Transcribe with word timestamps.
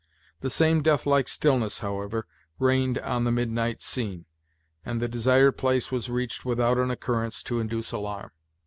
The 0.39 0.49
same 0.49 0.81
death 0.81 1.05
like 1.05 1.27
stillness, 1.27 1.77
however, 1.77 2.25
reigned 2.57 2.97
on 2.97 3.23
the 3.23 3.31
midnight 3.31 3.83
scene, 3.83 4.25
and 4.83 4.99
the 4.99 5.07
desired 5.07 5.57
place 5.57 5.91
was 5.91 6.09
reached 6.09 6.43
without 6.43 6.79
an 6.79 6.89
occurrence 6.89 7.43
to 7.43 7.59
induce 7.59 7.91
alarm. 7.91 8.31